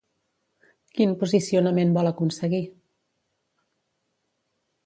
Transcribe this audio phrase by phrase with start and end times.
[0.99, 2.63] Quin posicionament vol aconseguir?